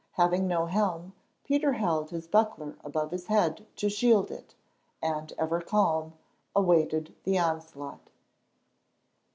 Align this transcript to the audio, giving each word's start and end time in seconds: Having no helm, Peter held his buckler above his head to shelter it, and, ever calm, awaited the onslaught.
Having 0.13 0.47
no 0.47 0.65
helm, 0.65 1.13
Peter 1.43 1.73
held 1.73 2.09
his 2.09 2.25
buckler 2.25 2.75
above 2.83 3.11
his 3.11 3.27
head 3.27 3.67
to 3.75 3.87
shelter 3.87 4.33
it, 4.33 4.55
and, 4.99 5.31
ever 5.37 5.61
calm, 5.61 6.13
awaited 6.55 7.13
the 7.23 7.37
onslaught. 7.37 8.09